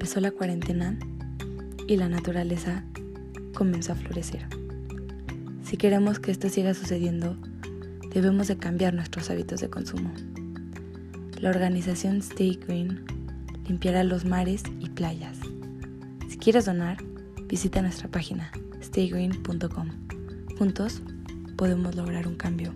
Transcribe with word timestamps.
empezó 0.00 0.18
la 0.20 0.30
cuarentena 0.30 0.98
y 1.86 1.98
la 1.98 2.08
naturaleza 2.08 2.84
comenzó 3.52 3.92
a 3.92 3.96
florecer. 3.96 4.46
Si 5.62 5.76
queremos 5.76 6.18
que 6.18 6.30
esto 6.30 6.48
siga 6.48 6.72
sucediendo, 6.72 7.36
debemos 8.10 8.48
de 8.48 8.56
cambiar 8.56 8.94
nuestros 8.94 9.28
hábitos 9.28 9.60
de 9.60 9.68
consumo. 9.68 10.10
La 11.38 11.50
organización 11.50 12.16
Stay 12.20 12.58
Green 12.66 13.04
limpiará 13.68 14.02
los 14.02 14.24
mares 14.24 14.62
y 14.80 14.88
playas. 14.88 15.36
Si 16.30 16.38
quieres 16.38 16.64
donar, 16.64 16.96
visita 17.46 17.82
nuestra 17.82 18.08
página 18.08 18.50
staygreen.com. 18.82 19.88
Juntos 20.56 21.02
podemos 21.58 21.94
lograr 21.94 22.26
un 22.26 22.36
cambio. 22.36 22.72